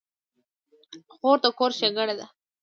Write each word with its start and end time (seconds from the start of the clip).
خور 1.15 1.37
د 1.43 1.45
کور 1.57 1.71
ښېګڼه 1.77 2.13
ده. 2.19 2.25